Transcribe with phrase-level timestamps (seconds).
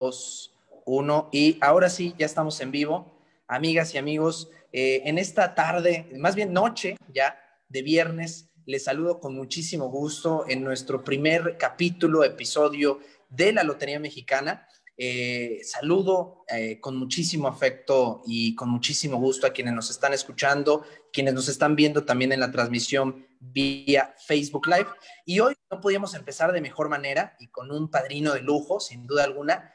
[0.00, 0.54] dos,
[0.86, 1.28] uno.
[1.30, 3.22] Y ahora sí, ya estamos en vivo.
[3.46, 7.38] Amigas y amigos, eh, en esta tarde, más bien noche ya
[7.68, 14.00] de viernes, les saludo con muchísimo gusto en nuestro primer capítulo, episodio de la Lotería
[14.00, 14.66] Mexicana.
[14.96, 20.84] Eh, saludo eh, con muchísimo afecto y con muchísimo gusto a quienes nos están escuchando,
[21.12, 24.88] quienes nos están viendo también en la transmisión vía Facebook Live.
[25.24, 29.06] Y hoy no podíamos empezar de mejor manera y con un padrino de lujo, sin
[29.06, 29.72] duda alguna,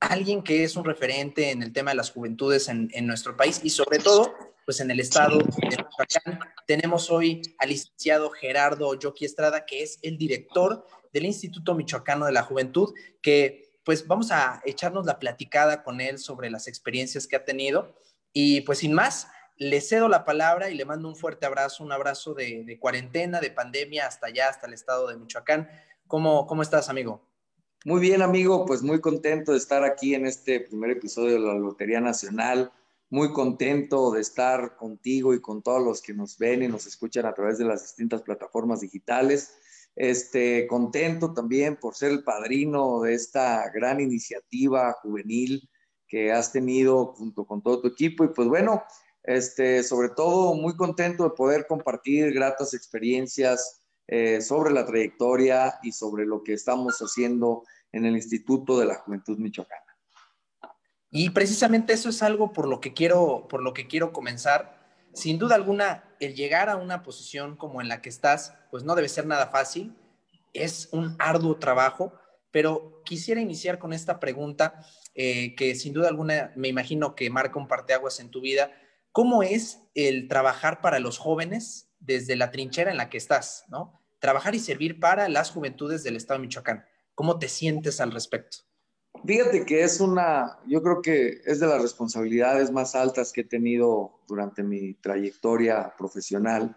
[0.00, 3.70] alguien que es un referente en el tema de las juventudes en, nuestro país y
[3.70, 6.40] sobre todo, pues en el estado de Michoacán.
[6.66, 12.32] Tenemos hoy al licenciado Gerardo Yoki Estrada, que es el director del Instituto Michoacano de
[12.32, 17.36] la Juventud, que pues vamos a echarnos la platicada con él sobre las experiencias que
[17.36, 17.96] ha tenido.
[18.32, 21.92] Y pues sin más, le cedo la palabra y le mando un fuerte abrazo, un
[21.92, 25.68] abrazo de, cuarentena, de pandemia, hasta allá, hasta el estado de Michoacán.
[26.06, 27.27] ¿Cómo, ¿Cómo estás, amigo?
[27.84, 31.54] Muy bien, amigo, pues muy contento de estar aquí en este primer episodio de la
[31.54, 32.72] Lotería Nacional.
[33.08, 37.24] Muy contento de estar contigo y con todos los que nos ven y nos escuchan
[37.24, 39.54] a través de las distintas plataformas digitales.
[39.94, 45.70] Este, contento también por ser el padrino de esta gran iniciativa juvenil
[46.08, 48.24] que has tenido junto con todo tu equipo.
[48.24, 48.82] Y pues bueno,
[49.22, 55.92] este, sobre todo muy contento de poder compartir gratas experiencias eh, sobre la trayectoria y
[55.92, 59.84] sobre lo que estamos haciendo en el Instituto de la Juventud Michoacana.
[61.10, 64.78] Y precisamente eso es algo por lo que quiero, por lo que quiero comenzar
[65.18, 68.94] sin duda alguna, el llegar a una posición como en la que estás, pues no
[68.94, 69.96] debe ser nada fácil,
[70.52, 72.12] es un arduo trabajo,
[72.50, 74.84] pero quisiera iniciar con esta pregunta
[75.14, 78.72] eh, que sin duda alguna me imagino que marca un parteaguas en tu vida.
[79.12, 83.97] ¿Cómo es el trabajar para los jóvenes desde la trinchera en la que estás, ¿no?
[84.18, 86.84] Trabajar y servir para las juventudes del Estado de Michoacán.
[87.14, 88.58] ¿Cómo te sientes al respecto?
[89.26, 93.44] Fíjate que es una, yo creo que es de las responsabilidades más altas que he
[93.44, 96.76] tenido durante mi trayectoria profesional.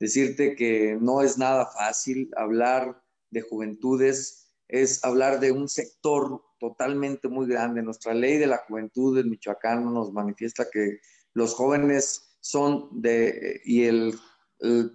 [0.00, 7.28] Decirte que no es nada fácil hablar de juventudes, es hablar de un sector totalmente
[7.28, 7.82] muy grande.
[7.82, 11.00] Nuestra ley de la juventud del Michoacán nos manifiesta que
[11.34, 14.18] los jóvenes son de, y el,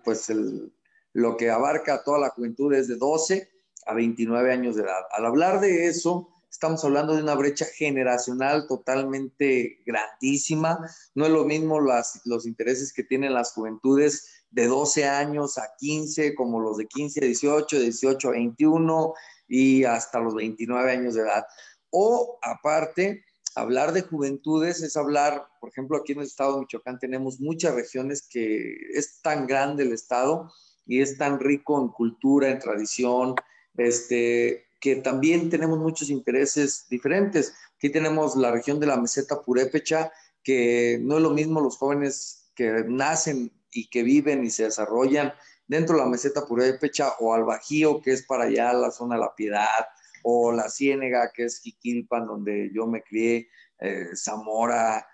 [0.04, 0.74] pues el,
[1.18, 3.50] lo que abarca toda la juventud es de 12
[3.88, 5.02] a 29 años de edad.
[5.12, 10.80] Al hablar de eso, Estamos hablando de una brecha generacional totalmente grandísima.
[11.14, 15.70] No es lo mismo las, los intereses que tienen las juventudes de 12 años a
[15.78, 19.14] 15, como los de 15 a 18, de 18 a 21
[19.50, 21.46] y hasta los 29 años de edad.
[21.92, 23.24] O aparte,
[23.54, 27.76] hablar de juventudes es hablar, por ejemplo, aquí en el estado de Michoacán tenemos muchas
[27.76, 30.50] regiones que es tan grande el estado
[30.88, 33.36] y es tan rico en cultura, en tradición,
[33.76, 37.54] este, que también tenemos muchos intereses diferentes.
[37.76, 40.12] Aquí tenemos la región de la meseta purépecha,
[40.44, 45.34] que no es lo mismo los jóvenes que nacen y que viven y se desarrollan
[45.68, 49.22] dentro de la meseta purépecha o al Bajío, que es para allá la zona de
[49.22, 49.86] la Piedad,
[50.24, 53.50] o la Ciénega, que es Jiquilpan, donde yo me crié,
[53.80, 55.06] eh, Zamora,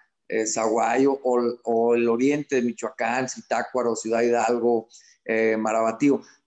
[0.41, 0.45] eh,
[1.63, 4.87] o, el oriente de Michoacán, Zitácuaro, Ciudad Hidalgo,
[5.25, 5.57] eh.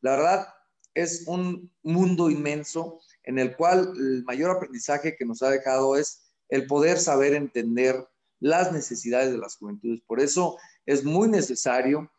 [0.00, 0.48] La verdad,
[0.94, 6.22] es un mundo inmenso en el cual el mayor aprendizaje que nos ha dejado es
[6.48, 8.06] el poder saber entender
[8.40, 10.00] las necesidades de las juventudes.
[10.06, 12.10] Por eso es muy necesario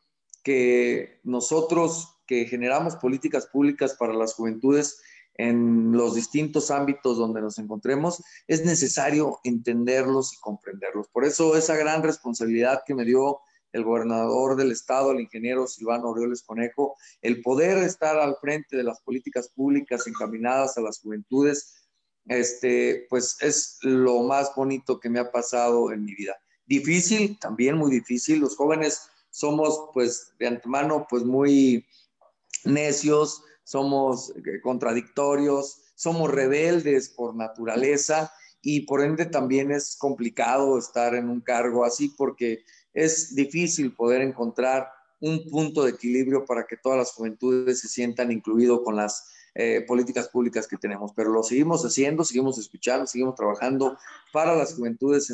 [0.44, 5.02] que nosotros que generamos políticas públicas para las juventudes
[5.38, 11.08] en los distintos ámbitos donde nos encontremos, es necesario entenderlos y comprenderlos.
[11.10, 13.40] Por eso esa gran responsabilidad que me dio
[13.72, 18.84] el gobernador del estado, el ingeniero Silvano Orioles Conejo, el poder estar al frente de
[18.84, 21.76] las políticas públicas encaminadas a las juventudes,
[22.26, 26.36] este, pues es lo más bonito que me ha pasado en mi vida.
[26.66, 28.40] Difícil, también muy difícil.
[28.40, 31.86] Los jóvenes somos, pues, de antemano, pues muy
[32.66, 41.16] necios, somos eh, contradictorios, somos rebeldes por naturaleza y por ende también es complicado estar
[41.16, 42.64] en un cargo así porque
[42.94, 44.88] es difícil poder encontrar
[45.20, 49.84] un punto de equilibrio para que todas las juventudes se sientan incluidos con las eh,
[49.86, 53.98] políticas públicas que tenemos, pero lo seguimos haciendo, seguimos escuchando, seguimos trabajando
[54.32, 55.30] para las juventudes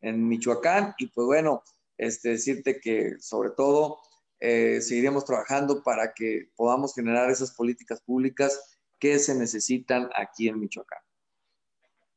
[0.00, 1.64] en, Michoacán y pues bueno,
[1.98, 3.98] este, decirte que sobre todo
[4.44, 10.58] eh, seguiremos trabajando para que podamos generar esas políticas públicas que se necesitan aquí en
[10.58, 10.98] Michoacán.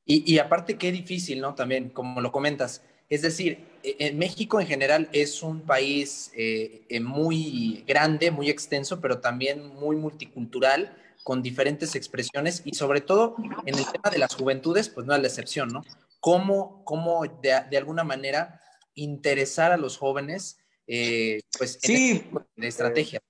[0.06, 1.54] Y, y aparte, qué difícil, ¿no?
[1.54, 6.86] También, como lo comentas, es decir, e, en México en general es un país eh,
[6.90, 13.36] eh, muy grande, muy extenso, pero también muy multicultural, con diferentes expresiones y sobre todo
[13.66, 15.84] en el tema de las juventudes, pues no es la excepción, ¿no?
[16.20, 18.62] Cómo, cómo de, alguna manera
[18.94, 23.22] interesar a los jóvenes, eh, pues, sí, de estrategia.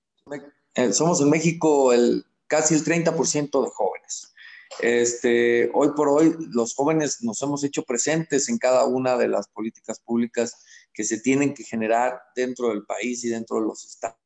[0.74, 4.34] Eh, somos en México el, casi el 30% de jóvenes.
[4.80, 9.48] Este, hoy por hoy los jóvenes nos hemos hecho presentes en cada una de las
[9.48, 14.18] políticas públicas que se tienen que generar dentro del país y dentro de los estados.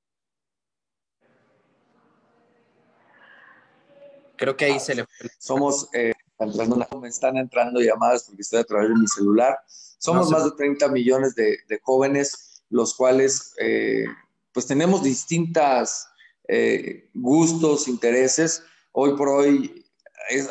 [4.37, 5.05] Creo que ahí se le
[5.39, 9.59] Somos, eh, me están entrando llamadas porque estoy a través de mi celular.
[9.99, 14.07] Somos más de 30 millones de, jóvenes, los cuales eh,
[14.53, 16.09] pues tenemos distintas
[16.49, 18.63] eh, gustos, intereses.
[18.93, 19.85] Hoy por hoy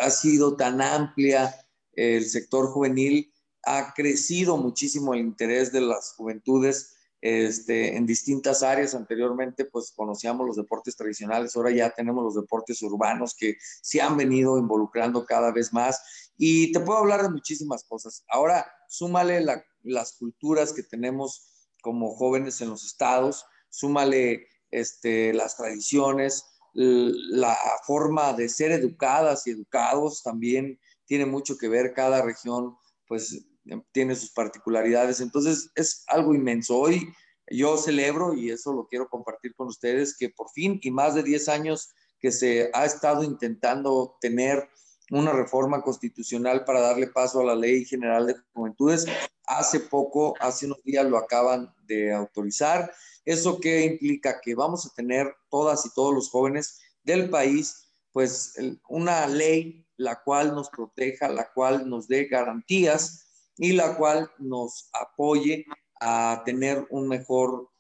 [0.02, 1.56] ha sido tan amplia
[1.94, 3.34] el sector juvenil,
[3.64, 8.96] ha crecido muchísimo el interés de las juventudes este, en distintas áreas.
[8.96, 14.16] Anteriormente, pues conocíamos los deportes tradicionales, ahora ya tenemos los deportes urbanos que se han
[14.16, 16.32] venido involucrando cada vez más.
[16.38, 18.24] Y te puedo hablar de muchísimas cosas.
[18.30, 19.46] Ahora, súmale
[19.84, 28.34] las culturas que tenemos como jóvenes en los estados, súmale este, las tradiciones, la forma
[28.34, 31.94] de ser educadas y educados también tiene mucho que ver.
[31.94, 32.76] Cada región,
[33.08, 33.46] pues,
[33.92, 35.20] tiene sus particularidades.
[35.20, 36.78] Entonces, es algo inmenso.
[36.78, 37.12] Hoy
[37.50, 41.24] yo celebro, y eso lo quiero compartir con ustedes, que por fin, y más de
[41.24, 41.90] 10 años
[42.20, 44.70] que se ha estado intentando tener
[45.12, 49.06] una reforma constitucional para darle paso a la Ley General de Juventudes.
[49.50, 52.94] Hace poco, hace unos días lo acaban de autorizar.
[53.26, 54.40] ¿Eso qué implica?
[54.40, 58.54] Que vamos a tener todas y todos los jóvenes del país, pues
[58.88, 63.26] una ley la cual nos proteja, la cual nos dé garantías
[63.58, 65.66] y la cual nos apoye
[66.00, 67.72] a tener un mejor,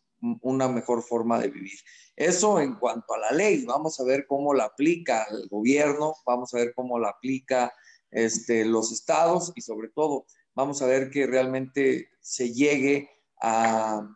[0.42, 1.80] una mejor forma de vivir.
[2.15, 6.51] Eso en cuanto a la ley, vamos a ver cómo la aplica el gobierno, vamos
[6.51, 7.72] a ver cómo la aplica
[8.10, 10.25] este, los estados y sobre todo
[10.56, 13.10] vamos a ver que realmente se llegue
[13.42, 14.07] a,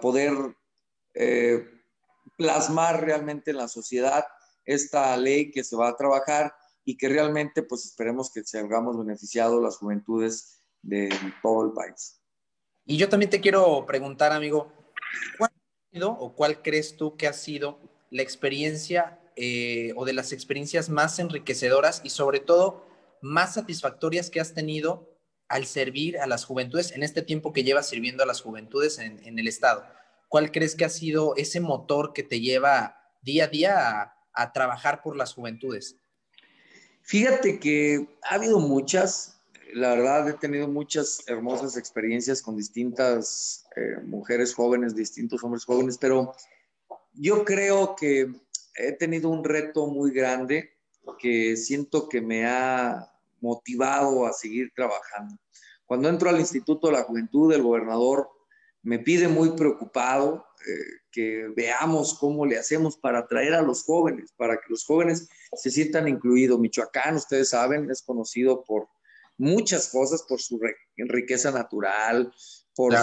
[0.00, 0.32] poder
[1.14, 1.64] eh,
[2.36, 4.24] plasmar realmente en la sociedad
[4.64, 6.52] esta ley que se va a trabajar
[6.84, 11.08] y que realmente pues esperemos que salgamos beneficiados las juventudes de
[11.42, 12.20] todo el país.
[12.84, 14.72] Y yo también te quiero preguntar, amigo,
[15.36, 17.78] ¿cuál ha sido o cuál crees tú que ha sido
[18.10, 22.86] la experiencia eh, o de las experiencias más enriquecedoras y sobre todo
[23.20, 25.07] más satisfactorias que has tenido
[25.48, 29.38] al servir a las juventudes en este tiempo que llevas sirviendo a las juventudes en,
[29.38, 29.84] el Estado?
[30.28, 35.02] ¿Cuál crees que ha sido ese motor que te lleva día a día a trabajar
[35.02, 35.96] por las juventudes?
[37.02, 39.40] Fíjate que ha habido muchas,
[39.72, 45.96] la verdad he tenido muchas hermosas experiencias con distintas eh, mujeres jóvenes, distintos hombres jóvenes,
[45.96, 46.34] pero
[47.14, 48.30] yo creo que
[48.76, 50.74] he tenido un reto muy grande
[51.18, 53.10] que siento que me ha
[53.40, 55.36] motivado a seguir trabajando.
[55.86, 58.28] Cuando entro al Instituto de la Juventud, el gobernador
[58.82, 64.32] me pide muy preocupado eh, que veamos cómo le hacemos para atraer a los jóvenes,
[64.36, 66.58] para que los jóvenes se sientan incluidos.
[66.58, 68.88] Michoacán, ustedes saben, es conocido por
[69.36, 70.60] muchas cosas por su
[70.96, 72.32] riqueza natural,
[72.74, 72.94] por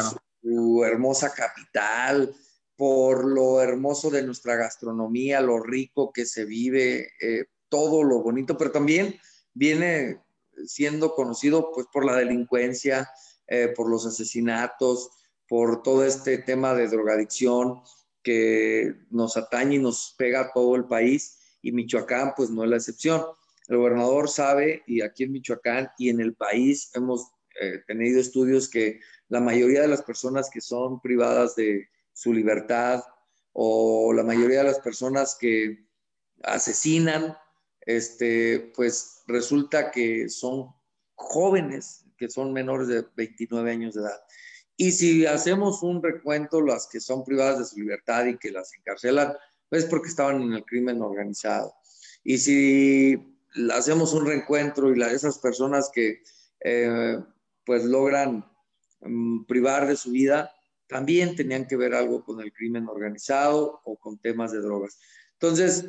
[0.41, 2.35] su hermosa capital,
[2.75, 8.57] por lo hermoso de nuestra gastronomía, lo rico que se vive, eh, todo lo bonito,
[8.57, 9.19] pero también
[9.53, 10.24] viene
[10.65, 13.09] siendo conocido pues por la delincuencia,
[13.47, 15.09] eh, por los asesinatos,
[15.47, 17.81] por todo este tema de drogadicción
[18.23, 22.69] que nos atañe y nos pega a todo el país y Michoacán pues no es
[22.69, 23.23] la excepción.
[23.67, 28.69] El gobernador sabe, y aquí en Michoacán y en el país hemos eh, tenido estudios
[28.69, 33.03] que la mayoría de las personas que son privadas de su libertad
[33.53, 35.87] o la mayoría de las personas que
[36.43, 37.37] asesinan,
[37.85, 40.73] este, pues resulta que son
[41.15, 44.21] jóvenes, que son menores de 29 años de edad.
[44.77, 48.73] Y si hacemos un recuento, las que son privadas de su libertad y que las
[48.73, 49.33] encarcelan,
[49.69, 51.73] pues porque estaban en el crimen organizado.
[52.23, 53.37] Y si
[53.73, 56.21] hacemos un reencuentro y esas personas que
[56.59, 57.19] eh,
[57.65, 58.45] pues logran
[59.01, 60.51] mm, privar de su vida,
[60.87, 64.99] también tenían que ver algo con el crimen organizado o con temas de drogas.
[65.33, 65.85] Entonces,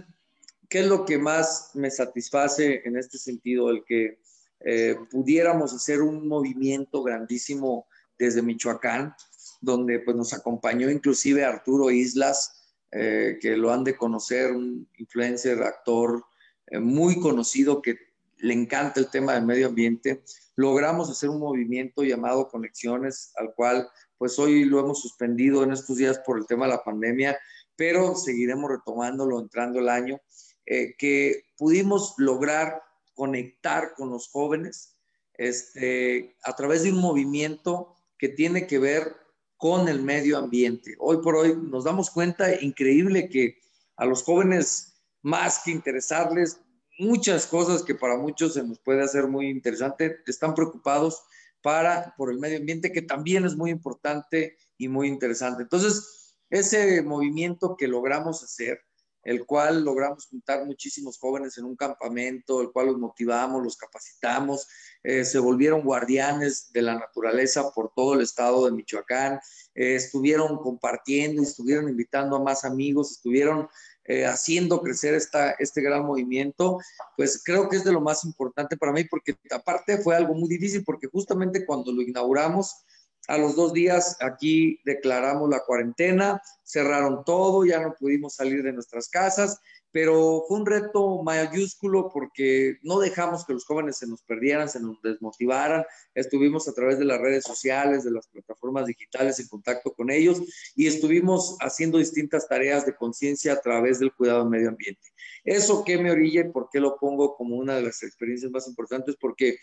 [0.68, 3.70] ¿qué es lo que más me satisface en este sentido?
[3.70, 4.18] El que
[4.60, 7.86] eh, pudiéramos hacer un movimiento grandísimo
[8.18, 9.14] desde Michoacán,
[9.60, 15.62] donde pues nos acompañó inclusive Arturo Islas, eh, que lo han de conocer, un influencer,
[15.62, 16.24] actor,
[16.68, 17.96] eh, muy conocido que
[18.38, 20.22] le encanta el tema del medio ambiente,
[20.56, 25.96] logramos hacer un movimiento llamado Conexiones, al cual pues hoy lo hemos suspendido en estos
[25.96, 27.38] días por el tema de la pandemia,
[27.76, 30.20] pero seguiremos retomándolo entrando el año,
[30.66, 32.82] eh, que pudimos lograr
[33.14, 34.96] conectar con los jóvenes
[35.34, 39.16] este, a través de un movimiento que tiene que ver
[39.56, 40.94] con el medio ambiente.
[40.98, 43.58] Hoy por hoy nos damos cuenta, increíble, que
[43.96, 46.60] a los jóvenes, más que interesarles
[46.98, 51.22] muchas cosas que para muchos se nos puede hacer muy interesante, están preocupados
[51.62, 55.62] para, por el medio ambiente, que también es muy importante y muy interesante.
[55.62, 58.80] Entonces, ese movimiento que logramos hacer,
[59.26, 64.68] el cual logramos juntar muchísimos jóvenes en un campamento, el cual los motivamos, los capacitamos,
[65.02, 69.40] eh, se volvieron guardianes de la naturaleza por todo el estado de Michoacán,
[69.74, 73.68] eh, estuvieron compartiendo, estuvieron invitando a más amigos, estuvieron
[74.04, 76.78] eh, haciendo crecer esta, este gran movimiento,
[77.16, 80.48] pues creo que es de lo más importante para mí, porque aparte fue algo muy
[80.48, 82.84] difícil, porque justamente cuando lo inauguramos,
[83.28, 88.72] a los dos días aquí declaramos la cuarentena, cerraron todo, ya no pudimos salir de
[88.72, 89.60] nuestras casas,
[89.96, 94.78] pero fue un reto mayúsculo porque no dejamos que los jóvenes se nos perdieran, se
[94.78, 95.84] nos desmotivaran.
[96.14, 100.42] Estuvimos a través de las redes sociales, de las plataformas digitales en contacto con ellos
[100.74, 105.08] y estuvimos haciendo distintas tareas de conciencia a través del cuidado del medio ambiente.
[105.44, 108.68] Eso que me orilla y por qué lo pongo como una de las experiencias más
[108.68, 109.56] importantes, porque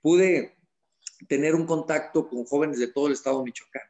[0.00, 0.59] pude
[1.28, 3.82] tener un contacto con jóvenes de todo el estado de Michoacán.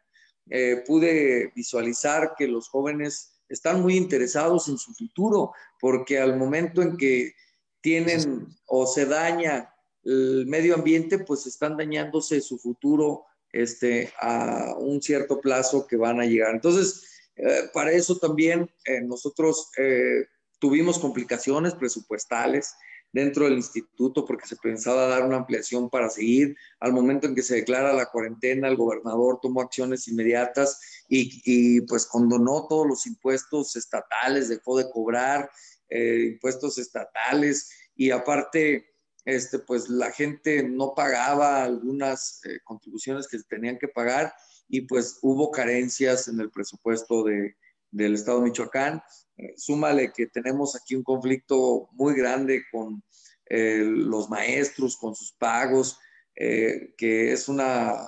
[0.51, 6.83] Eh, pude visualizar que los jóvenes están muy interesados en su futuro, porque al momento
[6.83, 7.35] en que
[7.81, 9.73] tienen o se daña
[10.03, 16.21] el medio ambiente, pues están dañándose su futuro este, a un cierto plazo que van
[16.21, 16.55] a llegar.
[16.55, 17.05] Entonces,
[17.37, 19.71] eh, para eso también eh, nosotros
[20.59, 22.75] tuvimos complicaciones presupuestales
[23.13, 26.57] dentro del instituto porque se pensaba dar una ampliación para seguir.
[26.79, 32.07] Al momento en que se declara la cuarentena, el gobernador tomó acciones inmediatas y, pues
[32.07, 35.51] condonó todos los impuestos estatales, dejó de cobrar
[35.89, 38.87] eh, impuestos estatales y aparte,
[39.25, 44.33] este, pues la gente no pagaba algunas eh, contribuciones que tenían que pagar
[44.69, 47.57] y pues hubo carencias en el presupuesto de,
[47.91, 49.03] del Estado de Michoacán
[49.57, 53.03] súmale que tenemos aquí un conflicto muy grande con
[53.47, 55.99] eh, los maestros, con sus pagos,
[56.37, 58.07] eh, que es una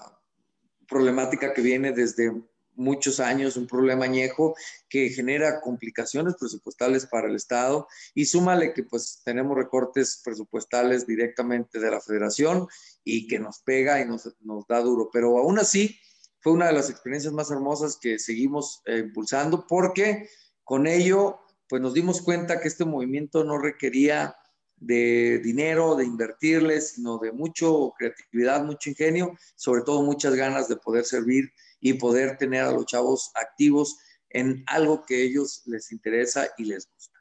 [0.87, 2.31] problemática que viene desde
[2.75, 4.55] muchos años, un problema añejo
[4.89, 7.87] que genera complicaciones presupuestales para el Estado.
[8.15, 12.69] Y súmale que pues tenemos recortes presupuestales directamente de la federación
[13.05, 14.25] y que nos pega y nos,
[14.69, 15.99] da duro, pero aún así
[16.41, 20.29] fue una de las experiencias más hermosas que seguimos eh, impulsando porque
[20.65, 24.37] con ello, pues nos dimos cuenta que este movimiento no requería
[24.77, 30.77] de dinero, de invertirle, sino de mucho creatividad, mucho ingenio, sobre todo muchas ganas de
[30.77, 33.99] poder servir y poder tener a los chavos activos
[34.31, 37.21] en algo que a ellos les interesa y les gusta.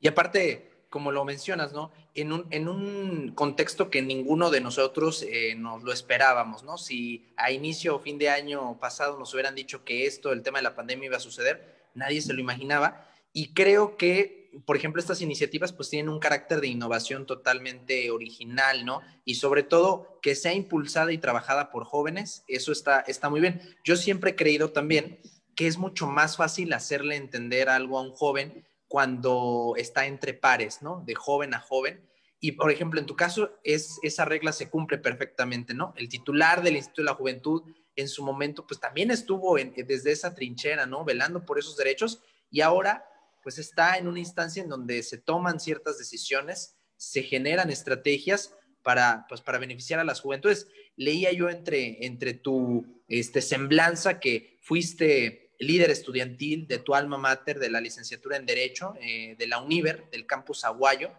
[0.00, 1.90] Y aparte, como lo mencionas, ¿no?
[2.14, 6.78] En un, en un contexto que ninguno de nosotros eh, nos lo esperábamos, ¿no?
[6.78, 10.58] Si a inicio o fin de año pasado nos hubieran dicho que esto, el tema
[10.58, 13.06] de la pandemia iba a suceder, nadie se lo imaginaba.
[13.32, 18.84] Y creo que, por ejemplo, estas iniciativas pues tienen un carácter de innovación totalmente original,
[18.84, 19.00] ¿no?
[19.24, 23.60] Y sobre todo que sea impulsada y trabajada por jóvenes, eso está, está muy bien.
[23.84, 25.20] Yo siempre he creído también
[25.54, 30.82] que es mucho más fácil hacerle entender algo a un joven cuando está entre pares,
[30.82, 31.02] ¿no?
[31.04, 32.08] De joven a joven.
[32.40, 35.92] Y, por ejemplo, en tu caso, es, esa regla se cumple perfectamente, ¿no?
[35.96, 37.62] El titular del Instituto de la Juventud
[37.98, 41.04] en su momento, pues también estuvo desde esa trinchera, ¿no?
[41.04, 43.04] Velando por esos derechos y ahora,
[43.42, 49.26] pues está en una instancia en donde se toman ciertas decisiones, se generan estrategias para,
[49.28, 50.68] pues, para beneficiar a las juventudes.
[50.96, 57.58] Leía yo entre, entre tu este, semblanza que fuiste líder estudiantil de tu alma mater
[57.58, 61.10] de la licenciatura en Derecho eh, de la UNIVER, del campus Aguayo,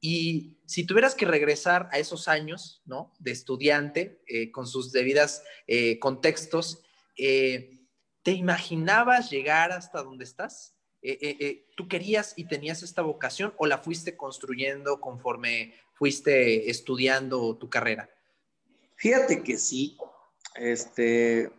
[0.00, 3.12] y si tuvieras que regresar a esos años, ¿no?
[3.18, 6.82] De estudiante, eh, con sus debidas eh, contextos,
[7.16, 7.88] eh,
[8.22, 10.74] ¿te imaginabas llegar hasta donde estás?
[11.76, 18.10] ¿Tú querías y tenías esta vocación o la fuiste construyendo conforme fuiste estudiando tu carrera?
[18.96, 19.96] Fíjate que sí.
[20.56, 21.52] Este,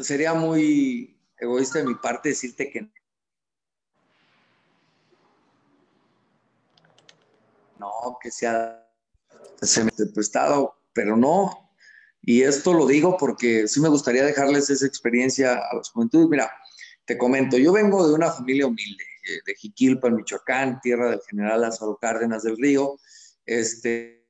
[0.00, 2.90] sería muy egoísta de mi parte decirte que
[7.80, 8.86] no, que sea
[10.14, 11.72] prestado, pero no.
[12.22, 16.28] Y esto lo digo porque sí me gustaría dejarles esa experiencia a los juventudes.
[16.28, 16.52] Mira,
[17.06, 21.62] te comento, yo vengo de una familia humilde, eh, de Jiquilpa, Michoacán, tierra del general
[21.62, 22.98] Lázaro Cárdenas del Río.
[23.46, 24.28] Este,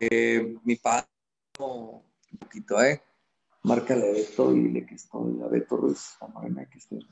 [0.00, 1.08] eh, mi padre,
[1.58, 3.02] un poquito, ¿eh?
[3.64, 7.06] Márcale a Beto y dile que estoy, a Beto Ruiz, a Morena que estoy.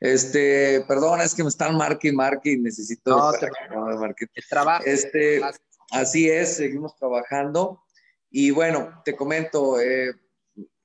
[0.00, 3.50] Este, perdón, es que me están marque y necesito no, te,
[4.48, 4.82] trabajo.
[4.86, 5.42] Este,
[5.90, 7.84] así es, seguimos trabajando.
[8.30, 10.14] Y bueno, te comento, eh,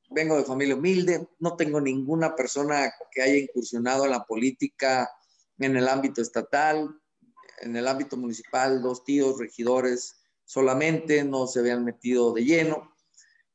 [0.09, 5.09] vengo de familia humilde, no tengo ninguna persona que haya incursionado en la política
[5.59, 6.99] en el ámbito estatal,
[7.61, 12.93] en el ámbito municipal, dos tíos, regidores solamente, no se habían metido de lleno.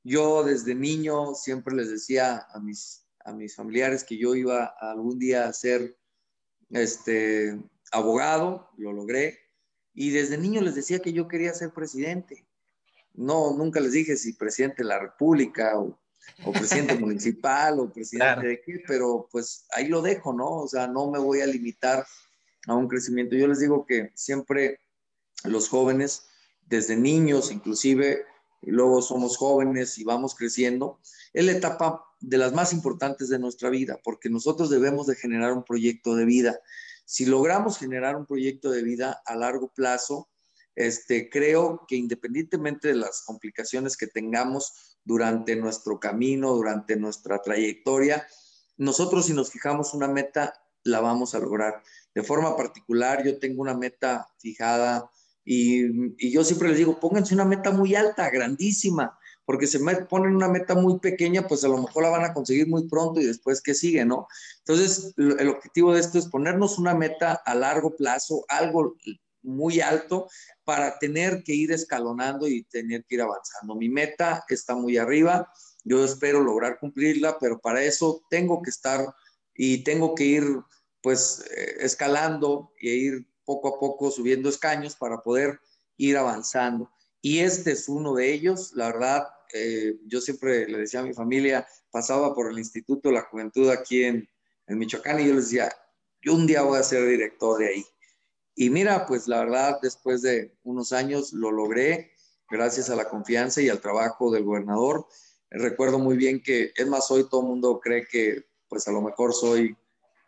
[0.02, 5.18] Yo desde niño siempre les decía a mis, a mis familiares que yo iba algún
[5.18, 5.96] día a ser
[6.70, 7.58] este,
[7.92, 9.38] abogado, lo logré,
[9.94, 12.44] y desde niño les decía que yo quería ser presidente.
[13.14, 15.98] No, nunca les dije si presidente de la República o,
[16.52, 20.62] presidente municipal o presidente de qué, pero pues ahí lo dejo, ¿no?
[20.62, 22.04] O sea, no me voy a limitar
[22.66, 23.36] a un crecimiento.
[23.36, 24.80] Yo les digo que siempre
[25.44, 26.28] los jóvenes,
[26.66, 28.24] desde niños inclusive,
[28.62, 31.00] y luego somos jóvenes y vamos creciendo,
[31.32, 35.52] es la etapa de las más importantes de nuestra vida, porque nosotros debemos de generar
[35.52, 36.60] un proyecto de vida.
[37.04, 40.28] Si logramos generar un proyecto de vida a largo plazo,
[40.74, 48.26] este, creo que independientemente de las complicaciones que tengamos durante nuestro camino, durante nuestra trayectoria,
[48.76, 51.82] nosotros si nos fijamos una meta, la vamos a lograr.
[52.14, 55.10] De forma particular, yo tengo una meta fijada
[55.44, 59.18] y, yo siempre les digo, pónganse una meta muy alta, grandísima,
[59.50, 62.68] porque se ponen una meta muy pequeña, pues a lo mejor la van a conseguir
[62.68, 64.28] muy pronto y después que sigue, ¿no?
[64.58, 68.94] Entonces, el objetivo de esto es ponernos una meta a largo plazo, algo
[69.42, 70.28] muy alto
[70.62, 73.74] para tener que ir escalonando y tener que ir avanzando.
[73.74, 75.52] Mi meta está muy arriba,
[75.82, 79.04] yo espero lograr cumplirla, pero para eso tengo que estar
[79.52, 80.44] y tengo que ir
[81.02, 85.58] pues eh, escalando e ir poco a poco subiendo escaños para poder
[85.96, 86.88] ir avanzando.
[87.20, 88.70] Y este es uno de ellos.
[88.74, 93.16] La verdad, eh, yo siempre le decía a mi familia, pasaba por el Instituto de
[93.16, 94.28] la Juventud aquí en,
[94.66, 95.72] en Michoacán y yo les decía,
[96.22, 97.86] yo un día voy a ser director de ahí.
[98.54, 102.12] Y mira, pues la verdad, después de unos años lo logré,
[102.50, 105.06] gracias a la confianza y al trabajo del gobernador.
[105.50, 109.00] Recuerdo muy bien que, es más, hoy todo el mundo cree que, pues a lo
[109.00, 109.76] mejor soy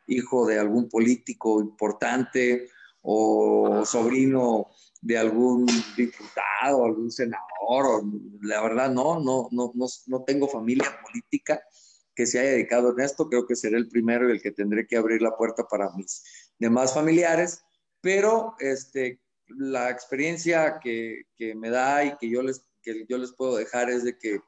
[0.07, 2.68] hijo de algún político importante
[3.03, 4.68] o sobrino
[5.03, 8.05] de algún diputado, algún senador.
[8.41, 9.73] La verdad, no, no, no,
[10.07, 11.61] no, tengo familia política
[12.15, 13.29] que se haya dedicado en esto.
[13.29, 16.23] Creo que seré el primero y el que tendré que abrir la puerta para mis
[16.59, 17.62] demás familiares.
[18.01, 23.33] Pero este, la experiencia que, que me da y que yo, les, que yo les
[23.33, 24.41] puedo dejar es de que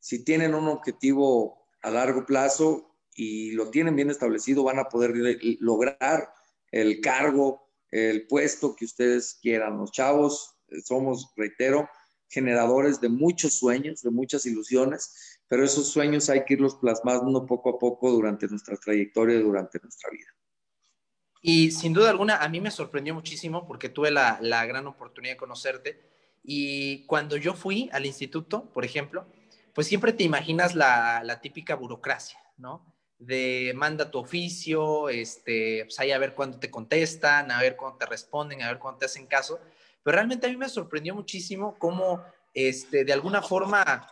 [0.00, 5.12] si tienen un objetivo a largo plazo y lo tienen bien establecido, van a poder
[5.60, 6.32] lograr
[6.72, 9.78] el cargo el puesto que ustedes quieran.
[9.78, 11.88] Los chavos eh, somos, reitero,
[12.28, 17.70] generadores de muchos sueños, de muchas ilusiones, pero esos sueños hay que irlos plasmando poco
[17.70, 20.28] a poco durante nuestra trayectoria durante nuestra vida.
[21.42, 25.38] Y sin duda alguna, a mí me sorprendió muchísimo porque tuve la, gran oportunidad de
[25.38, 26.00] conocerte.
[26.42, 29.26] Y cuando yo fui al instituto, por ejemplo,
[29.74, 32.89] pues siempre te imaginas la, la típica burocracia, ¿no?
[33.20, 37.98] De manda tu oficio, este, pues ahí a ver cuándo te contestan, a ver cuándo
[37.98, 39.60] te responden, a ver cuándo te hacen caso.
[40.02, 44.10] Pero realmente a mí me sorprendió muchísimo cómo, este, de alguna forma,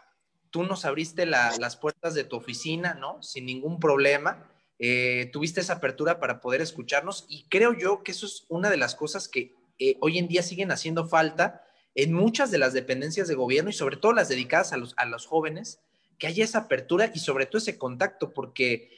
[0.50, 3.22] tú nos abriste las puertas de tu oficina, ¿no?
[3.22, 4.46] Sin ningún problema.
[4.78, 8.76] Eh, tuviste esa apertura para poder escucharnos y creo yo que eso es una de
[8.76, 11.64] las cosas que eh, hoy en día siguen haciendo falta
[11.96, 15.04] en muchas de las dependencias de gobierno y sobre todo las dedicadas a los, a
[15.04, 15.80] los jóvenes,
[16.18, 18.90] que haya esa apertura y sobre todo ese contacto, porque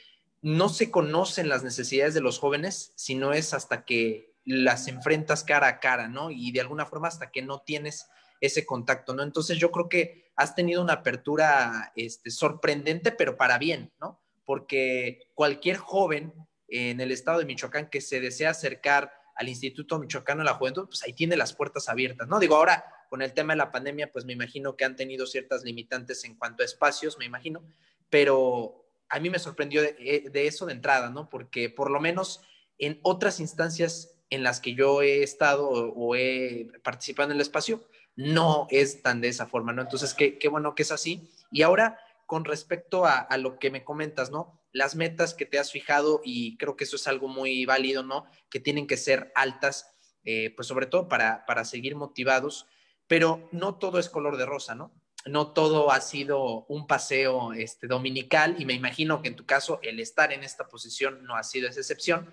[0.43, 5.45] no se conocen las necesidades de los jóvenes si no es hasta que las enfrentas
[5.45, 6.31] cara a cara, ¿no?
[6.31, 8.07] Y de alguna forma hasta que no tienes
[8.41, 9.23] ese contacto, ¿no?
[9.23, 14.19] Entonces yo creo que has tenido una apertura este, sorprendente, pero para bien, ¿no?
[14.47, 16.33] Porque cualquier joven
[16.69, 20.87] en el estado de Michoacán que se desea acercar al Instituto Michoacano de la Juventud,
[20.87, 22.39] pues ahí tiene las puertas abiertas, ¿no?
[22.39, 25.65] Digo, ahora con el tema de la pandemia, pues me imagino que han tenido ciertas
[25.65, 27.61] limitantes en cuanto a espacios, me imagino,
[28.09, 31.29] pero a mí me sorprendió eh, de, eso de entrada, ¿no?
[31.29, 32.41] Porque por lo menos
[32.79, 37.85] en otras instancias en las que yo he estado o, he participado en el espacio,
[38.15, 39.83] no es tan de esa forma, ¿no?
[39.83, 41.29] Entonces, qué, qué bueno que es así.
[41.51, 44.63] Y ahora, con respecto a, lo que me comentas, ¿no?
[44.71, 48.27] Las metas que te has fijado, y creo que eso es algo muy válido, ¿no?
[48.49, 49.91] Que tienen que ser altas,
[50.23, 52.69] eh, pues sobre todo para, para seguir motivados,
[53.11, 54.93] pero no todo es color de rosa, ¿no?
[55.27, 59.81] no todo ha sido un paseo este, dominical y me imagino que en tu caso
[59.83, 62.33] el estar en esta posición no ha sido esa excepción.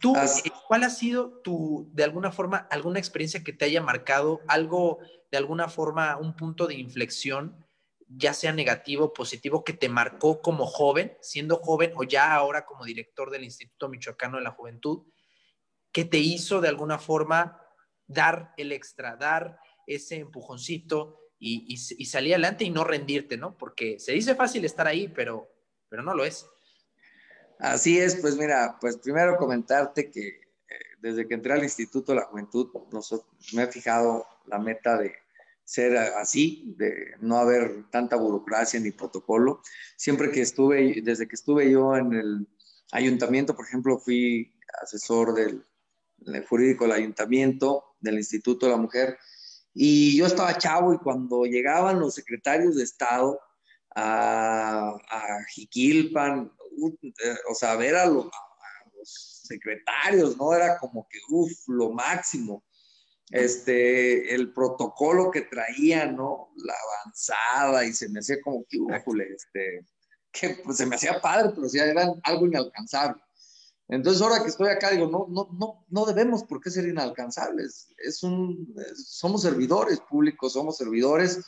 [0.00, 4.40] ¿Tú, eh, cuál ha sido tu, de alguna forma, alguna experiencia que te haya marcado,
[4.48, 4.98] algo,
[5.30, 7.62] de alguna forma, un punto de inflexión
[8.08, 12.86] ya sea negativo, positivo, que te marcó como joven, siendo joven o ya ahora como
[12.86, 15.02] director del Instituto Michoacano de la Juventud,
[15.92, 17.59] que te hizo de alguna forma
[18.10, 23.56] dar el extra, dar ese empujoncito y, salir adelante y no rendirte, ¿no?
[23.56, 25.48] Porque se dice fácil estar ahí, pero,
[25.88, 26.46] pero no lo es.
[27.58, 30.42] Así es, pues mira, pues primero comentarte que eh,
[31.00, 32.68] desde que entré al Instituto de la Juventud
[33.52, 35.14] me he fijado la meta de
[35.64, 39.62] ser así, de no haber tanta burocracia ni protocolo.
[39.96, 42.48] Siempre que estuve, desde que estuve yo en el
[42.92, 45.64] ayuntamiento, por ejemplo, fui asesor del,
[46.48, 49.18] jurídico del ayuntamiento, del Instituto de la Mujer,
[49.72, 53.40] y yo estaba chavo y cuando llegaban los secretarios de Estado
[53.94, 56.52] a, a Jiquilpan,
[57.48, 60.52] o sea, ver a los, a los secretarios, ¿no?
[60.52, 62.64] Era como que, uff, lo máximo
[63.30, 66.52] este, el protocolo que traía, ¿no?
[66.56, 68.78] La avanzada y se me hacía como que,
[69.32, 69.86] este,
[70.32, 73.22] que pues, se me hacía padre, pero sí era algo inalcanzable.
[73.90, 77.92] Entonces ahora que estoy acá digo, no, no, no, no debemos por qué ser inalcanzables.
[77.98, 81.40] Es un, somos servidores públicos, somos servidores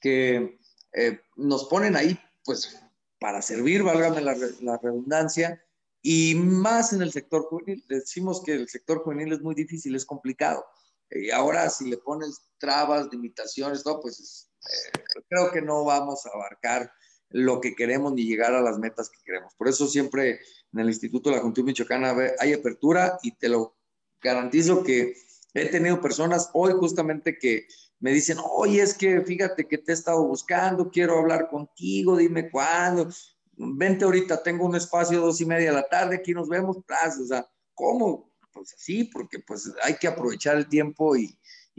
[0.00, 0.58] que
[0.92, 2.80] eh, nos ponen ahí, pues,
[3.20, 5.62] para servir, válgame la, la redundancia,
[6.02, 7.84] y más en el sector juvenil.
[7.88, 10.64] Decimos que el sector juvenil es muy difícil, es complicado
[11.10, 16.30] y ahora si le pones trabas, limitaciones, todo, pues eh, creo que no vamos a
[16.30, 16.90] abarcar
[17.30, 19.54] lo que queremos ni llegar a las metas que queremos.
[19.54, 20.40] Por eso siempre
[20.72, 23.76] en el Instituto de la Juventud Michoacana hay apertura y te lo
[24.20, 25.14] garantizo que
[25.54, 27.66] he tenido personas hoy justamente que
[27.98, 32.50] me dicen, oye, es que fíjate que te he estado buscando, quiero hablar contigo, dime
[32.50, 33.08] cuándo,
[33.56, 37.24] vente ahorita, tengo un espacio dos y media de la tarde, aquí nos vemos, o
[37.26, 38.30] sea, ¿cómo?
[38.52, 41.36] pues así, porque pues hay que aprovechar el tiempo y,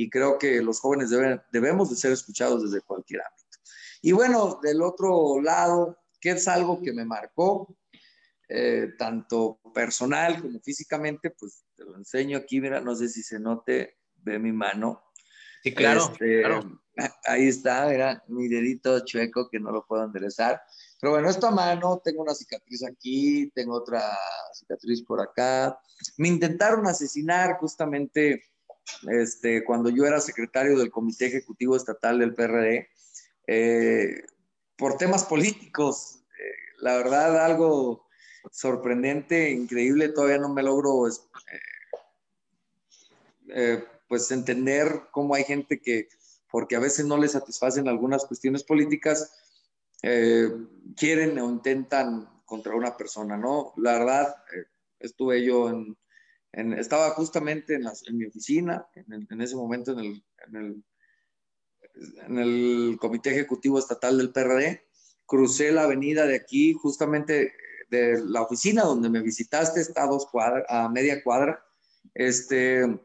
[0.09, 1.11] creo que los jóvenes
[1.51, 3.50] debemos de ser escuchados desde cualquier ámbito.
[4.01, 7.77] Y bueno, del otro lado, que es algo que me marcó,
[8.49, 13.39] eh, tanto personal como físicamente, pues te lo enseño aquí, mira, no sé si se
[13.39, 15.03] note, ve mi mano.
[15.63, 16.81] Sí, claro, este, claro.
[17.25, 20.61] Ahí está, mira, mi dedito chueco que no lo puedo enderezar.
[20.99, 24.03] Pero bueno, esta mano, tengo una cicatriz aquí, tengo otra
[24.53, 25.79] cicatriz por acá.
[26.17, 28.43] Me intentaron asesinar justamente
[29.09, 32.89] este, cuando yo era secretario del Comité Ejecutivo Estatal del PRD
[33.53, 34.23] eh,
[34.77, 36.23] por temas políticos.
[36.39, 38.07] Eh, la verdad, algo
[38.49, 41.07] sorprendente, increíble, todavía no me logro
[43.49, 46.07] eh, pues entender cómo hay gente que,
[46.49, 49.31] porque a veces no le satisfacen algunas cuestiones políticas,
[50.01, 50.49] eh,
[50.95, 53.73] quieren o intentan contra una persona, ¿no?
[53.77, 54.65] La verdad, eh,
[54.99, 55.97] estuve yo en,
[56.73, 60.83] estaba justamente en, en mi oficina, en, ese momento en el, el,
[62.27, 64.85] en el Comité Ejecutivo Estatal del PRD,
[65.25, 67.53] crucé la avenida de aquí, justamente
[67.89, 71.63] de la oficina donde me visitaste, está a, dos cuadras, a media cuadra,
[72.13, 72.99] este,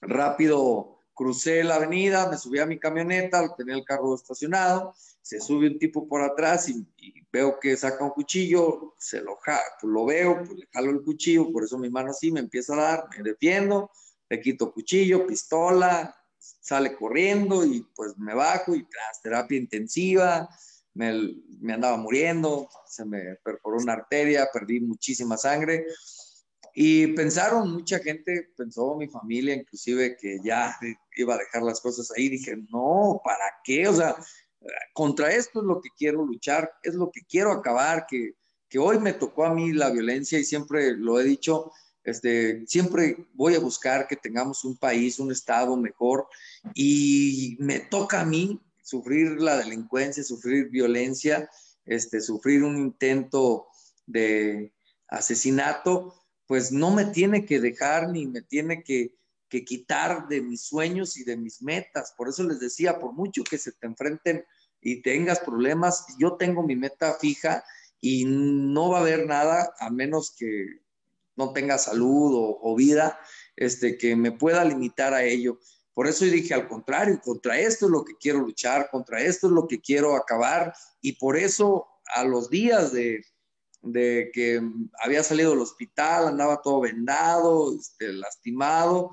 [0.00, 5.68] rápido crucé la avenida, me subí a mi camioneta, tenía el carro estacionado, se sube
[5.68, 6.86] un tipo por atrás y,
[7.32, 11.50] veo que saca un cuchillo, se lo, pues lo veo, pues le jalo el cuchillo,
[11.52, 13.90] por eso mi mano así me empieza a dar, me defiendo,
[14.28, 16.14] le quito cuchillo, pistola,
[16.60, 20.48] sale corriendo y pues me bajo y tras terapia intensiva,
[20.94, 25.86] me, me andaba muriendo, se me perforó una arteria, perdí muchísima sangre
[26.78, 30.78] y pensaron, mucha gente pensó, mi familia inclusive, que ya
[31.16, 32.28] iba a dejar las cosas ahí.
[32.28, 33.88] Dije, no, ¿para qué?
[33.88, 34.14] O sea,
[34.92, 38.34] contra esto es lo que quiero luchar, es lo que quiero acabar, que,
[38.68, 41.72] que hoy me tocó a mí la violencia y siempre lo he dicho,
[42.06, 46.28] este, siempre voy a buscar que tengamos un país, un estado mejor
[46.74, 51.50] y me toca a mí sufrir la delincuencia, sufrir violencia,
[51.84, 53.66] este, sufrir un intento
[54.06, 54.72] de
[55.08, 56.14] asesinato
[56.46, 59.14] pues no me tiene que dejar ni me tiene que,
[59.64, 62.12] quitar de mis sueños y de mis metas.
[62.14, 64.44] Por eso les decía, por mucho que se te enfrenten
[64.82, 67.64] y tengas problemas, yo tengo mi meta fija
[67.98, 70.82] y no va a haber nada a menos que
[71.36, 73.18] no tenga salud o, vida
[73.56, 75.58] este, que me pueda limitar a ello.
[75.94, 79.52] Por eso dije, al contrario, contra esto es lo que quiero luchar, contra esto es
[79.52, 83.24] lo que quiero acabar y por eso a los días de,
[83.82, 84.60] de que
[85.02, 89.12] había salido del hospital, andaba todo vendado, este, lastimado,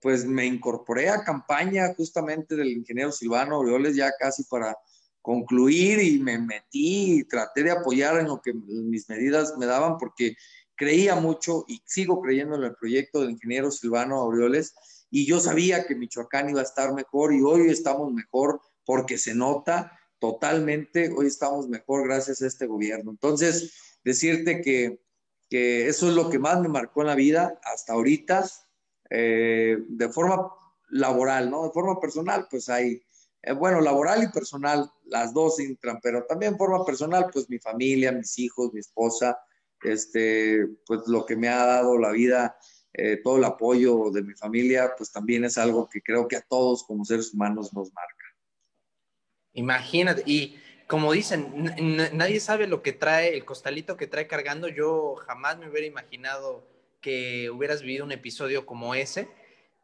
[0.00, 4.76] pues me incorporé a campaña justamente del ingeniero Silvano Orioles ya casi para
[5.22, 9.96] concluir y me metí y traté de apoyar en lo que mis medidas me daban
[9.96, 10.36] porque
[10.76, 14.74] creía mucho y sigo creyendo en el proyecto del ingeniero Silvano Aureoles
[15.10, 19.34] y yo sabía que Michoacán iba a estar mejor y hoy estamos mejor porque se
[19.34, 23.10] nota totalmente, hoy estamos mejor gracias a este gobierno.
[23.10, 25.00] Entonces, decirte que,
[25.48, 28.44] que eso es lo que más me marcó en la vida hasta ahorita,
[29.10, 30.50] eh, de forma
[30.88, 31.64] laboral, ¿no?
[31.64, 33.02] De forma personal, pues hay,
[33.42, 38.12] eh, bueno, laboral y personal, las dos entran, pero también forma personal, pues mi familia,
[38.12, 39.38] mis hijos, mi esposa,
[39.84, 42.58] este, pues lo que me ha dado la vida,
[42.92, 46.42] eh, todo el apoyo de mi familia, pues también es algo que creo que a
[46.42, 48.24] todos como seres humanos nos marca.
[49.52, 51.72] Imagínate, y como dicen,
[52.12, 54.68] nadie sabe lo que trae, el costalito que trae cargando.
[54.68, 56.68] Yo jamás me hubiera imaginado
[57.00, 59.28] que hubieras vivido un episodio como ese.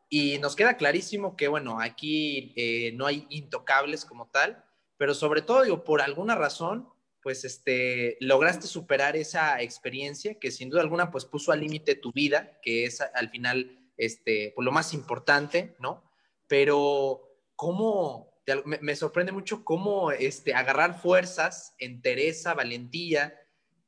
[0.08, 4.64] Y nos queda clarísimo que, bueno, aquí eh, no hay intocables como tal,
[4.96, 6.88] pero sobre todo, digo, por alguna razón,
[7.22, 12.12] pues, este, lograste superar esa experiencia que sin duda alguna, pues, puso al límite tu
[12.12, 16.02] vida, que es al final, este, pues, lo más importante, ¿no?
[16.46, 17.22] Pero,
[17.56, 18.30] ¿cómo,
[18.64, 23.36] me, sorprende mucho cómo este, agarrar fuerzas, entereza, valentía,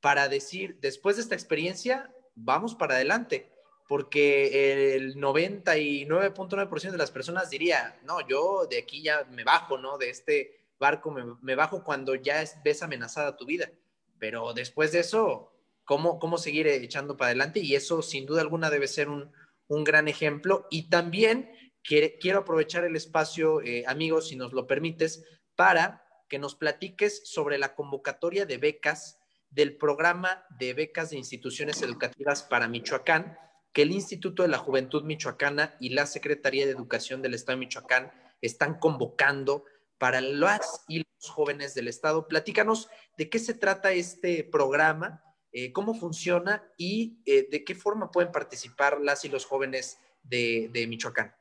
[0.01, 3.51] para decir, después de esta experiencia, vamos para adelante,
[3.89, 9.99] porque el 99.9% de las personas diría, no, yo de aquí ya me bajo, ¿no?
[9.99, 13.71] De este barco me, bajo cuando ya ves amenazada tu vida,
[14.19, 15.53] pero después de eso,
[15.85, 17.61] ¿cómo, cómo seguir echando para adelante?
[17.61, 19.33] Y eso sin duda alguna debe ser un,
[19.69, 20.67] un gran ejemplo.
[20.71, 21.51] Y también
[21.83, 25.25] quiero aprovechar el espacio, eh, amigos, si nos lo permites,
[25.57, 29.19] para que nos platiques sobre la convocatoria de becas
[29.51, 33.37] del programa de becas de instituciones educativas para Michoacán,
[33.73, 37.67] que el Instituto de la Juventud Michoacana y la Secretaría de Educación del Estado de
[37.67, 39.65] Michoacán están convocando
[40.03, 42.27] para las y los jóvenes del Estado.
[42.27, 48.11] Platícanos de qué se trata este programa, eh, cómo funciona y eh, de qué forma
[48.11, 51.33] pueden participar las y los jóvenes de Michoacán.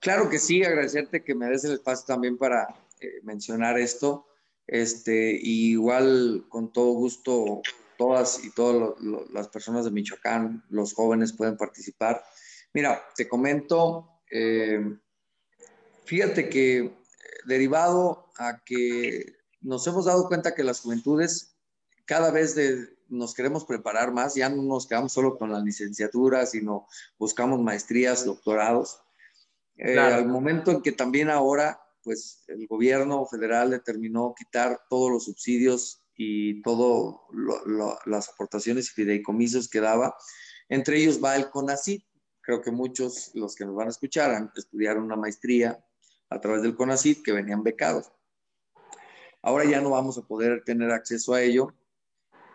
[0.00, 2.66] Claro que sí, agradecerte que me des el espacio también para
[2.98, 4.26] eh, mencionar esto.
[4.66, 7.60] Este, igual con todo gusto,
[7.98, 8.96] todas y todas
[9.34, 12.24] las personas de Michoacán, los jóvenes pueden participar.
[12.72, 14.22] Mira, te comento,
[16.06, 17.01] fíjate que
[17.46, 21.56] derivado a que nos hemos dado cuenta que las juventudes
[22.04, 22.56] cada vez
[23.08, 26.86] nos queremos preparar más, ya no nos quedamos solo con la licenciatura, sino
[27.18, 29.00] buscamos maestrías, doctorados.
[29.76, 35.24] Eh, al momento en que también ahora, pues el gobierno federal determinó quitar todos los
[35.24, 37.16] subsidios y todas
[38.06, 40.16] las aportaciones y fideicomisos que daba,
[40.68, 42.04] entre ellos va el CONACIT.
[42.40, 45.84] Creo que muchos, los que nos van a escuchar, estudiaron una maestría
[46.32, 48.10] a través del CONACIT que venían becados.
[49.42, 51.74] Ahora ya no vamos a poder tener acceso a ello,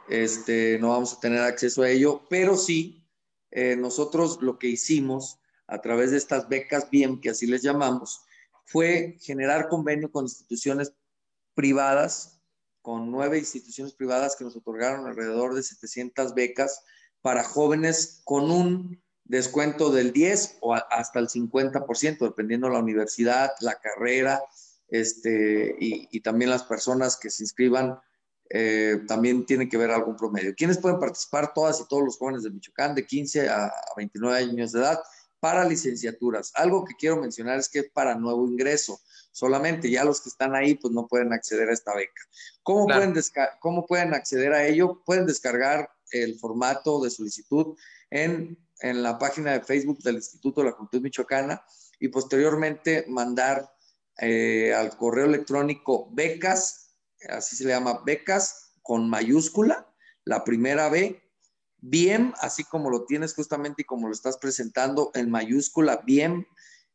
[0.10, 3.06] este, no vamos a tener acceso a ello, pero sí,
[3.52, 8.22] eh, nosotros lo que hicimos a través de estas becas BIEM, que así les llamamos,
[8.66, 10.94] fue generar convenio con instituciones
[11.54, 12.42] privadas,
[12.82, 16.84] con nueve instituciones privadas que nos otorgaron alrededor de 700 becas
[17.22, 23.52] para jóvenes con un descuento del 10 o hasta el 50%, dependiendo de la universidad,
[23.62, 24.42] la carrera,
[24.88, 28.00] este, y, también las personas que se inscriban
[28.50, 30.54] eh, también tienen que ver algún promedio.
[30.56, 31.54] ¿Quiénes pueden participar?
[31.54, 35.00] Todas y todos los jóvenes de Michoacán de 15 a 29 años de edad
[35.40, 36.52] para licenciaturas.
[36.56, 39.00] Algo que quiero mencionar es que es para nuevo ingreso.
[39.32, 42.22] Solamente ya los que están ahí pues no pueden acceder a esta beca.
[42.64, 43.14] ¿Cómo, pueden,
[43.60, 45.04] ¿cómo pueden acceder a ello?
[45.06, 47.78] Pueden descargar el formato de solicitud
[48.10, 51.62] en, la página de Facebook del Instituto de la Juventud Michoacana
[52.00, 53.70] y posteriormente mandar
[54.20, 56.96] eh, al correo electrónico becas,
[57.30, 59.94] así se le llama becas con mayúscula,
[60.26, 61.22] la primera B,
[61.78, 66.48] bien, así como lo tienes justamente y como lo estás presentando en mayúscula, bien,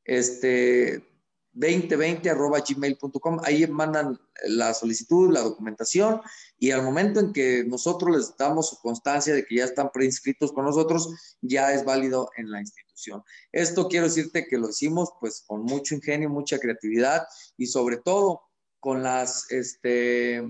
[0.05, 1.12] este
[1.55, 6.21] 2020 arroba gmail.com, ahí mandan la solicitud, la documentación
[6.59, 10.65] y al momento en que nosotros les damos constancia de que ya están preinscritos con
[10.65, 13.23] nosotros, ya es válido en la institución.
[13.53, 18.43] Esto quiero decirte que lo hicimos pues con mucho ingenio, mucha creatividad y sobre todo
[18.81, 20.43] con las, este,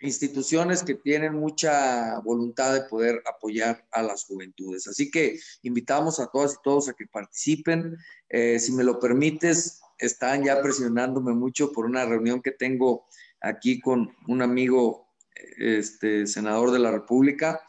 [0.00, 4.86] instituciones que tienen mucha voluntad de poder apoyar a las juventudes.
[4.86, 7.96] Así que invitamos a todas y todos a que participen.
[8.28, 13.06] Eh, si me lo permites, están ya presionándome mucho por una reunión que tengo
[13.40, 15.08] aquí con un amigo,
[15.58, 17.60] este, senador de la República.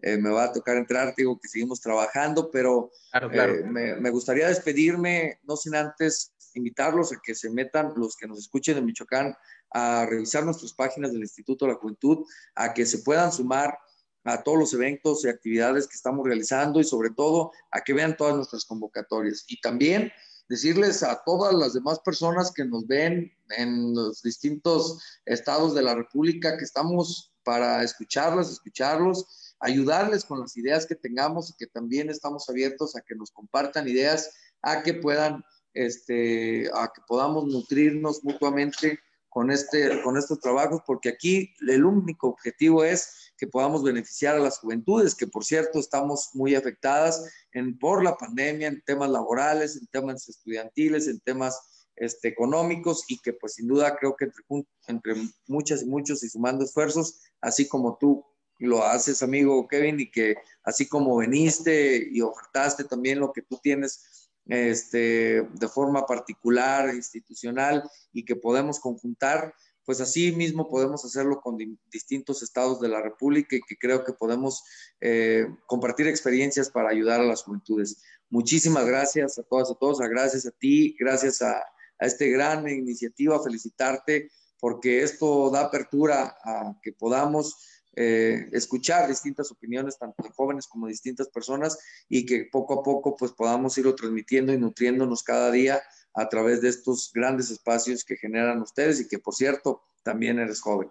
[0.00, 2.90] Eh, me va a tocar entrar, digo que seguimos trabajando, pero
[3.32, 8.26] eh, me, me, gustaría despedirme, no sin antes invitarlos a que se metan, los que
[8.26, 9.34] nos escuchen en Michoacán,
[9.70, 13.78] a revisar nuestras páginas del Instituto de la Juventud, a que se puedan sumar
[14.24, 18.16] a todos los eventos y actividades que estamos realizando y sobre todo a que vean
[18.16, 19.44] todas nuestras convocatorias.
[19.48, 20.12] Y también
[20.48, 25.94] decirles a todas las demás personas que nos ven en los distintos estados de la
[25.94, 32.10] República que estamos para escucharlas, escucharlos, ayudarles con las ideas que tengamos y que también
[32.10, 34.30] estamos abiertos a que nos compartan ideas,
[34.62, 38.98] a que puedan, este, a que podamos nutrirnos mutuamente
[39.34, 44.38] con, este, con estos trabajos, porque aquí el único objetivo es que podamos beneficiar a
[44.38, 49.76] las juventudes, que por cierto estamos muy afectadas en, por la pandemia, en temas laborales,
[49.76, 54.44] en temas estudiantiles, en temas este, económicos y que pues sin duda creo que entre,
[54.86, 55.14] entre
[55.48, 58.24] muchas y muchos y sumando esfuerzos, así como tú
[58.60, 63.58] lo haces, amigo Kevin, y que así como veniste y ofertaste también lo que tú
[63.60, 64.13] tienes
[64.46, 69.54] este, de forma particular, institucional, y que podemos conjuntar,
[69.84, 71.58] pues así mismo podemos hacerlo con
[71.90, 74.62] distintos estados de la República y que creo que podemos
[75.00, 78.02] eh, compartir experiencias para ayudar a las juventudes.
[78.30, 81.52] Muchísimas gracias a todas y a todos, gracias a ti, gracias a,
[81.98, 84.30] a esta gran iniciativa, felicitarte
[84.64, 90.86] porque esto da apertura a que podamos eh, escuchar distintas opiniones, tanto de jóvenes como
[90.86, 91.78] de distintas personas,
[92.08, 95.82] y que poco a poco pues podamos irlo transmitiendo y nutriéndonos cada día
[96.14, 100.60] a través de estos grandes espacios que generan ustedes y que por cierto también eres
[100.60, 100.90] joven.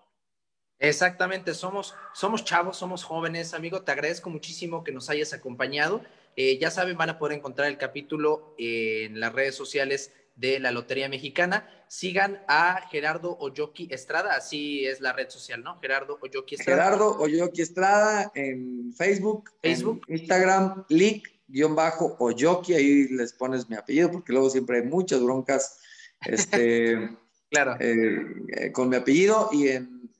[0.79, 6.01] Exactamente, somos, somos chavos, somos jóvenes, amigo, te agradezco muchísimo que nos hayas acompañado.
[6.35, 10.71] Eh, ya saben, van a poder encontrar el capítulo en las redes sociales de la
[10.71, 11.69] Lotería Mexicana.
[11.87, 15.79] Sigan a Gerardo Oyoki Estrada, así es la red social, ¿no?
[15.79, 16.83] Gerardo Oyoki Estrada.
[16.83, 20.01] Gerardo Oyoki Estrada en Facebook, Facebook.
[20.07, 25.79] Instagram, Lick-Oyoki, ahí les pones mi apellido, porque luego siempre hay muchas broncas
[26.25, 27.15] este,
[27.51, 27.75] claro.
[27.79, 28.17] Eh,
[28.57, 30.11] eh, con mi apellido, y en,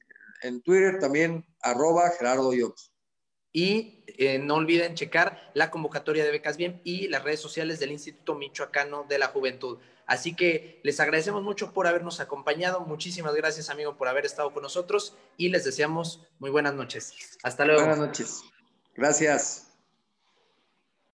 [0.44, 2.84] en Twitter también, arroba Gerardo Oyoki.
[3.56, 7.92] Y eh, no olviden checar la convocatoria de becas bien y las redes sociales del
[7.92, 9.78] Instituto Michoacano de la Juventud.
[10.06, 12.82] Así que les agradecemos mucho por habernos acompañado.
[12.82, 17.14] Muchísimas gracias, amigo, por haber estado con nosotros y les deseamos muy buenas noches.
[17.44, 17.82] Hasta luego.
[17.82, 18.44] Buenas noches.
[18.96, 19.73] Gracias.